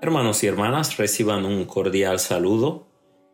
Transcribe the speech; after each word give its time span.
Hermanos 0.00 0.44
y 0.44 0.46
hermanas, 0.46 0.96
reciban 0.98 1.44
un 1.44 1.64
cordial 1.64 2.20
saludo. 2.20 2.86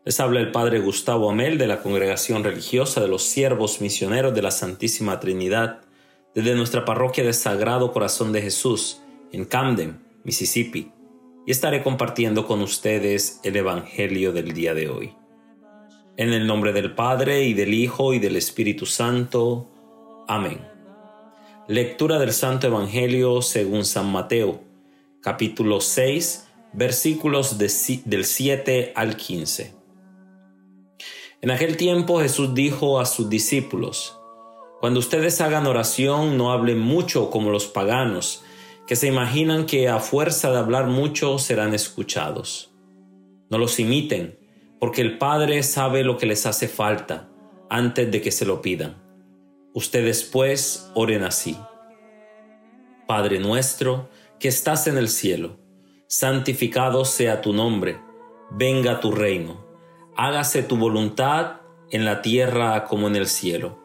Les 0.05 0.19
habla 0.19 0.39
el 0.39 0.51
Padre 0.51 0.79
Gustavo 0.79 1.29
Amel 1.29 1.59
de 1.59 1.67
la 1.67 1.81
Congregación 1.81 2.43
Religiosa 2.43 2.99
de 2.99 3.07
los 3.07 3.23
Siervos 3.23 3.79
Misioneros 3.79 4.33
de 4.33 4.41
la 4.41 4.51
Santísima 4.51 5.19
Trinidad, 5.19 5.81
desde 6.33 6.55
nuestra 6.55 6.83
parroquia 6.83 7.23
de 7.23 7.33
Sagrado 7.33 7.91
Corazón 7.91 8.31
de 8.31 8.41
Jesús, 8.41 9.01
en 9.31 9.45
Camden, 9.45 10.03
Mississippi, 10.23 10.91
y 11.45 11.51
estaré 11.51 11.83
compartiendo 11.83 12.47
con 12.47 12.61
ustedes 12.61 13.39
el 13.43 13.55
Evangelio 13.55 14.33
del 14.33 14.53
día 14.53 14.73
de 14.73 14.89
hoy. 14.89 15.18
En 16.19 16.33
el 16.33 16.45
nombre 16.45 16.73
del 16.73 16.95
Padre 16.95 17.43
y 17.45 17.53
del 17.53 17.73
Hijo 17.73 18.13
y 18.13 18.19
del 18.19 18.35
Espíritu 18.35 18.85
Santo. 18.85 19.69
Amén. 20.27 20.59
Lectura 21.69 22.19
del 22.19 22.33
Santo 22.33 22.67
Evangelio 22.67 23.41
según 23.41 23.85
San 23.85 24.11
Mateo, 24.11 24.61
capítulo 25.21 25.79
6, 25.79 26.45
versículos 26.73 27.57
del 27.57 28.25
7 28.25 28.91
al 28.97 29.15
15. 29.15 29.73
En 31.39 31.51
aquel 31.51 31.77
tiempo 31.77 32.19
Jesús 32.19 32.53
dijo 32.53 32.99
a 32.99 33.05
sus 33.05 33.29
discípulos, 33.29 34.19
Cuando 34.81 34.99
ustedes 34.99 35.39
hagan 35.39 35.67
oración 35.67 36.37
no 36.37 36.51
hablen 36.51 36.79
mucho 36.79 37.29
como 37.29 37.49
los 37.49 37.67
paganos, 37.67 38.43
que 38.87 38.97
se 38.97 39.07
imaginan 39.07 39.65
que 39.65 39.87
a 39.87 39.99
fuerza 39.99 40.51
de 40.51 40.57
hablar 40.57 40.87
mucho 40.87 41.39
serán 41.39 41.73
escuchados. 41.73 42.73
No 43.49 43.57
los 43.57 43.79
imiten 43.79 44.38
porque 44.79 45.01
el 45.01 45.17
Padre 45.17 45.61
sabe 45.63 46.03
lo 46.03 46.17
que 46.17 46.25
les 46.25 46.45
hace 46.45 46.67
falta 46.67 47.29
antes 47.69 48.09
de 48.09 48.21
que 48.21 48.31
se 48.31 48.45
lo 48.45 48.61
pidan. 48.61 49.03
Ustedes 49.73 50.23
pues 50.23 50.89
oren 50.95 51.23
así. 51.23 51.57
Padre 53.05 53.39
nuestro, 53.39 54.09
que 54.39 54.47
estás 54.47 54.87
en 54.87 54.97
el 54.97 55.09
cielo, 55.09 55.57
santificado 56.07 57.05
sea 57.05 57.41
tu 57.41 57.53
nombre, 57.53 57.99
venga 58.51 58.99
tu 58.99 59.11
reino, 59.11 59.65
hágase 60.15 60.63
tu 60.63 60.77
voluntad 60.77 61.57
en 61.91 62.05
la 62.05 62.21
tierra 62.21 62.85
como 62.85 63.07
en 63.07 63.15
el 63.15 63.27
cielo. 63.27 63.79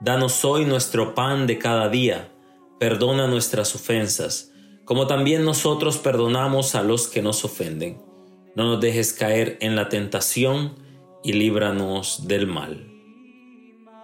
Danos 0.00 0.44
hoy 0.44 0.64
nuestro 0.64 1.14
pan 1.14 1.46
de 1.46 1.58
cada 1.58 1.88
día, 1.88 2.32
perdona 2.78 3.26
nuestras 3.26 3.74
ofensas, 3.74 4.52
como 4.84 5.06
también 5.06 5.44
nosotros 5.44 5.98
perdonamos 5.98 6.74
a 6.74 6.82
los 6.82 7.08
que 7.08 7.22
nos 7.22 7.44
ofenden 7.44 8.11
no 8.54 8.64
nos 8.64 8.80
dejes 8.80 9.12
caer 9.12 9.58
en 9.60 9.76
la 9.76 9.88
tentación 9.88 10.76
y 11.22 11.32
líbranos 11.34 12.26
del 12.26 12.46
mal. 12.46 12.88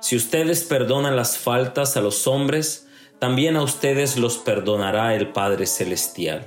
Si 0.00 0.16
ustedes 0.16 0.62
perdonan 0.64 1.16
las 1.16 1.38
faltas 1.38 1.96
a 1.96 2.00
los 2.00 2.27
hombres, 2.27 2.88
también 3.18 3.56
a 3.56 3.62
ustedes 3.62 4.16
los 4.16 4.38
perdonará 4.38 5.14
el 5.16 5.32
Padre 5.32 5.66
Celestial. 5.66 6.46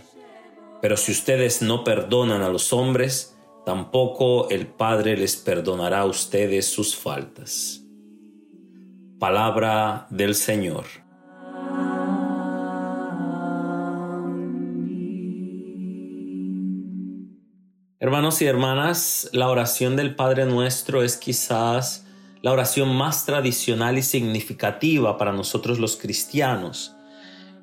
Pero 0.81 0.95
si 0.97 1.11
ustedes 1.11 1.61
no 1.61 1.83
perdonan 1.83 2.41
a 2.41 2.49
los 2.49 2.71
hombres, 2.71 3.37
tampoco 3.65 4.49
el 4.49 4.67
Padre 4.67 5.17
les 5.17 5.35
perdonará 5.35 5.99
a 5.99 6.05
ustedes 6.05 6.65
sus 6.65 6.95
faltas. 6.95 7.81
Palabra 9.19 10.07
del 10.09 10.33
Señor. 10.33 10.85
Hermanos 18.03 18.41
y 18.41 18.45
hermanas, 18.45 19.29
la 19.31 19.47
oración 19.47 19.95
del 19.95 20.15
Padre 20.15 20.47
Nuestro 20.47 21.03
es 21.03 21.17
quizás 21.17 22.03
la 22.41 22.51
oración 22.51 22.95
más 22.95 23.27
tradicional 23.27 23.95
y 23.99 24.01
significativa 24.01 25.19
para 25.19 25.33
nosotros 25.33 25.77
los 25.77 25.97
cristianos. 25.97 26.95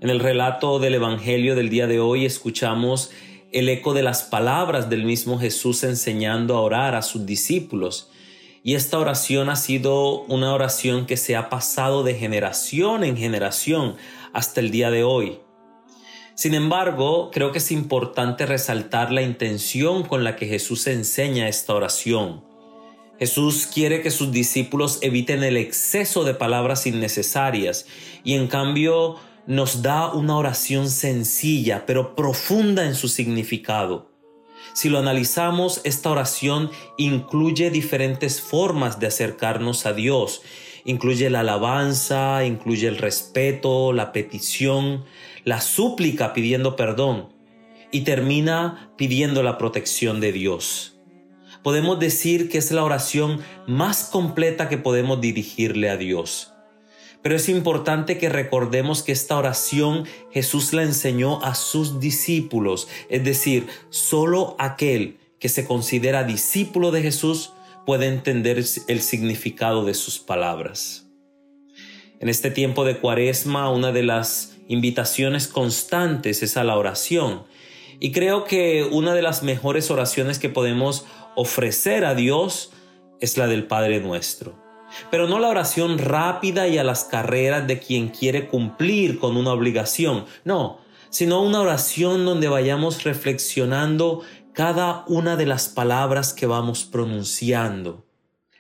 En 0.01 0.11
el 0.11 0.21
relato 0.21 0.79
del 0.79 0.95
Evangelio 0.95 1.57
del 1.57 1.71
día 1.71 1.89
de 1.89 1.99
hoy 1.99 2.25
escuchamos 2.25 3.11
el 3.51 3.69
eco 3.69 3.95
de 3.95 4.05
las 4.05 4.23
palabras 4.23 4.89
del 4.89 5.03
mismo 5.03 5.41
Jesús 5.41 5.83
enseñando 5.83 6.57
a 6.57 6.61
orar 6.61 6.95
a 6.95 7.03
sus 7.03 7.27
discípulos. 7.27 8.09
Y 8.63 8.77
esta 8.77 9.01
oración 9.01 9.51
ha 9.51 9.57
sido 9.57 10.21
una 10.27 10.55
oración 10.55 11.07
que 11.07 11.17
se 11.17 11.35
ha 11.35 11.51
pasado 11.51 12.05
de 12.05 12.15
generación 12.15 13.03
en 13.03 13.17
generación 13.17 13.97
hasta 14.33 14.61
el 14.61 14.71
día 14.71 14.93
de 14.93 15.03
hoy. 15.03 15.41
Sin 16.39 16.55
embargo, 16.55 17.33
creo 17.33 17.51
que 17.51 17.59
es 17.59 17.73
importante 17.73 18.47
resaltar 18.47 19.11
la 19.11 19.23
intención 19.23 20.05
con 20.05 20.23
la 20.23 20.37
que 20.37 20.47
Jesús 20.47 20.87
enseña 20.87 21.49
esta 21.49 21.75
oración. 21.75 22.45
Jesús 23.19 23.67
quiere 23.67 24.03
que 24.03 24.13
sus 24.13 24.31
discípulos 24.31 25.01
eviten 25.03 25.43
el 25.43 25.57
exceso 25.57 26.23
de 26.23 26.35
palabras 26.35 26.87
innecesarias 26.87 27.87
y 28.23 28.35
en 28.35 28.47
cambio 28.47 29.17
nos 29.49 29.83
da 29.83 30.13
una 30.13 30.37
oración 30.37 30.91
sencilla 30.91 31.87
pero 31.87 32.15
profunda 32.15 32.87
en 32.87 32.95
su 32.95 33.09
significado. 33.09 34.08
Si 34.79 34.89
lo 34.89 35.01
analizamos, 35.01 35.81
esta 35.83 36.09
oración 36.09 36.71
incluye 36.99 37.69
diferentes 37.73 38.41
formas 38.41 39.01
de 39.01 39.09
acercarnos 39.09 39.87
a 39.87 39.93
Dios 39.93 40.43
incluye 40.85 41.29
la 41.31 41.41
alabanza, 41.41 42.45
incluye 42.45 42.87
el 42.87 42.97
respeto, 42.97 43.93
la 43.93 44.13
petición, 44.13 45.05
la 45.43 45.61
súplica 45.61 46.33
pidiendo 46.33 46.77
perdón 46.77 47.31
y 47.91 48.03
termina 48.03 48.93
pidiendo 48.97 49.43
la 49.43 49.59
protección 49.59 50.21
de 50.21 50.31
Dios. 50.31 50.97
Podemos 51.65 51.99
decir 51.99 52.49
que 52.49 52.59
es 52.59 52.71
la 52.71 52.85
oración 52.85 53.41
más 53.67 54.05
completa 54.05 54.69
que 54.69 54.79
podemos 54.79 55.21
dirigirle 55.21 55.91
a 55.91 55.97
Dios. 55.97 56.55
Pero 57.29 57.37
es 57.37 57.51
importante 57.51 58.17
que 58.17 58.31
recordemos 58.31 59.03
que 59.03 59.13
esta 59.13 59.37
oración 59.37 60.07
Jesús 60.31 60.73
la 60.73 60.83
enseñó 60.83 61.45
a 61.45 61.55
sus 61.55 62.01
discípulos, 62.01 62.89
es 63.11 63.23
decir, 63.23 63.67
solo 63.91 64.57
aquel 64.59 65.19
que 65.39 65.51
se 65.51 65.67
considera 65.67 66.25
discípulo 66.25 66.91
de 66.91 67.03
Jesús 67.03 67.53
puede 67.85 68.07
entender 68.07 68.57
el 68.57 69.03
significado 69.03 69.85
de 69.85 69.93
sus 69.93 70.19
palabras. 70.19 71.07
En 72.19 72.31
este 72.31 72.51
tiempo 72.51 72.87
de 72.87 72.97
cuaresma, 72.97 73.69
una 73.69 73.93
de 73.93 74.05
las 74.05 74.57
invitaciones 74.67 75.49
constantes 75.49 76.43
es 76.43 76.57
a 76.57 76.65
la 76.65 76.79
oración. 76.79 77.43
Y 78.01 78.13
creo 78.13 78.45
que 78.45 78.85
una 78.91 79.13
de 79.13 79.21
las 79.21 79.43
mejores 79.43 79.91
oraciones 79.91 80.39
que 80.39 80.49
podemos 80.49 81.05
ofrecer 81.37 82.07
a 82.07 82.15
Dios 82.15 82.73
es 83.21 83.37
la 83.37 83.49
del 83.49 83.67
Padre 83.67 84.01
nuestro. 84.01 84.68
Pero 85.11 85.29
no 85.29 85.39
la 85.39 85.49
oración 85.49 85.99
rápida 85.99 86.69
y 86.69 86.79
a 86.79 86.85
las 86.85 87.05
carreras 87.05 87.67
de 87.67 87.79
quien 87.79 88.09
quiere 88.09 88.49
cumplir 88.49 89.19
con 89.19 89.37
una 89.37 89.53
obligación, 89.53 90.25
no, 90.45 90.79
sino 91.11 91.43
una 91.43 91.61
oración 91.61 92.25
donde 92.25 92.49
vayamos 92.49 93.05
reflexionando 93.05 94.23
cada 94.53 95.05
una 95.07 95.37
de 95.37 95.47
las 95.47 95.69
palabras 95.69 96.33
que 96.33 96.47
vamos 96.47 96.85
pronunciando, 96.85 98.05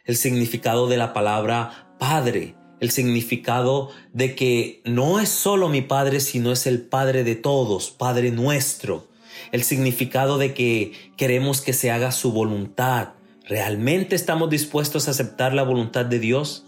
el 0.05 0.17
significado 0.17 0.87
de 0.87 0.97
la 0.97 1.13
palabra 1.13 1.97
Padre, 1.99 2.55
el 2.81 2.91
significado 2.91 3.91
de 4.13 4.35
que 4.35 4.81
no 4.85 5.19
es 5.19 5.29
solo 5.29 5.69
mi 5.69 5.83
Padre, 5.83 6.21
sino 6.21 6.53
es 6.53 6.67
el 6.67 6.83
Padre 6.83 7.25
de 7.25 7.35
todos, 7.35 7.91
Padre 7.91 8.31
nuestro, 8.31 9.09
el 9.51 9.65
significado 9.65 10.39
de 10.39 10.55
que 10.55 10.93
queremos 11.17 11.61
que 11.61 11.73
se 11.73 11.91
haga 11.91 12.13
su 12.13 12.33
voluntad. 12.33 13.15
¿Realmente 13.49 14.15
estamos 14.15 14.51
dispuestos 14.51 15.09
a 15.09 15.13
aceptar 15.13 15.55
la 15.55 15.63
voluntad 15.63 16.05
de 16.05 16.19
Dios? 16.19 16.65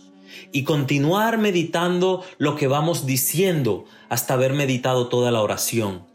Y 0.53 0.65
continuar 0.65 1.39
meditando 1.39 2.25
lo 2.39 2.57
que 2.57 2.69
vamos 2.69 3.05
diciendo 3.05 3.85
hasta 4.09 4.35
haber 4.35 4.55
meditado 4.55 5.09
toda 5.09 5.31
la 5.31 5.43
oración 5.43 6.11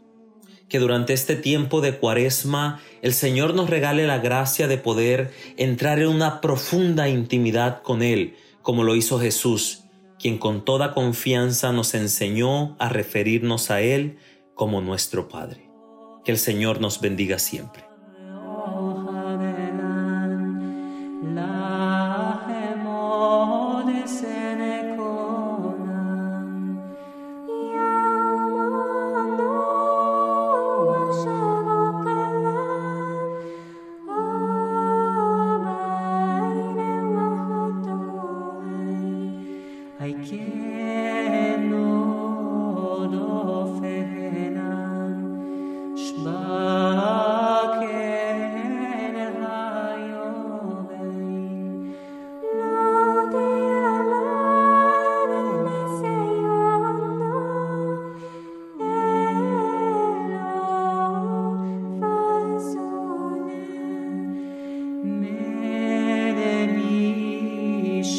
que 0.68 0.78
durante 0.78 1.12
este 1.12 1.36
tiempo 1.36 1.80
de 1.80 1.96
cuaresma 1.96 2.80
el 3.02 3.14
Señor 3.14 3.54
nos 3.54 3.70
regale 3.70 4.06
la 4.06 4.18
gracia 4.18 4.66
de 4.66 4.78
poder 4.78 5.32
entrar 5.56 6.00
en 6.00 6.08
una 6.08 6.40
profunda 6.40 7.08
intimidad 7.08 7.82
con 7.82 8.02
Él, 8.02 8.34
como 8.62 8.82
lo 8.82 8.96
hizo 8.96 9.20
Jesús, 9.20 9.84
quien 10.18 10.38
con 10.38 10.64
toda 10.64 10.92
confianza 10.92 11.72
nos 11.72 11.94
enseñó 11.94 12.76
a 12.78 12.88
referirnos 12.88 13.70
a 13.70 13.80
Él 13.80 14.18
como 14.54 14.80
nuestro 14.80 15.28
Padre. 15.28 15.70
Que 16.24 16.32
el 16.32 16.38
Señor 16.38 16.80
nos 16.80 17.00
bendiga 17.00 17.38
siempre. 17.38 17.85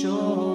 show. 0.07 0.46